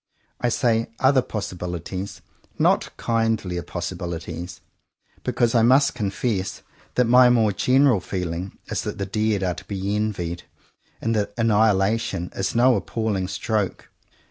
[0.39, 2.21] I say "other" possibilities,
[2.57, 4.59] not kindlier possibilities,
[5.23, 6.63] because I must confess
[6.95, 10.41] that my more general feeling is that the dead are to be envied,
[11.01, 13.91] and that annihilation is no "appalling stroke."